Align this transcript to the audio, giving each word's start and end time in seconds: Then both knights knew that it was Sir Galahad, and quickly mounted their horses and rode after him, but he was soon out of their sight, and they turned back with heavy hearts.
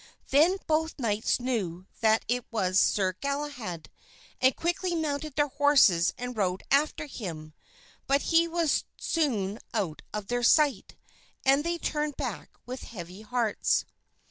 Then 0.31 0.57
both 0.65 0.97
knights 0.97 1.39
knew 1.39 1.85
that 1.99 2.25
it 2.27 2.43
was 2.51 2.79
Sir 2.79 3.13
Galahad, 3.21 3.87
and 4.41 4.55
quickly 4.55 4.95
mounted 4.95 5.35
their 5.35 5.49
horses 5.49 6.11
and 6.17 6.35
rode 6.35 6.63
after 6.71 7.05
him, 7.05 7.53
but 8.07 8.23
he 8.33 8.47
was 8.47 8.83
soon 8.97 9.59
out 9.75 10.01
of 10.11 10.25
their 10.25 10.41
sight, 10.41 10.95
and 11.45 11.63
they 11.63 11.77
turned 11.77 12.17
back 12.17 12.49
with 12.65 12.81
heavy 12.85 13.21
hearts. 13.21 13.85